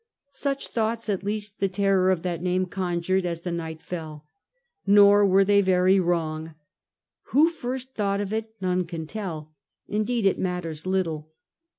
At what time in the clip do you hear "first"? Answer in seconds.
7.51-7.93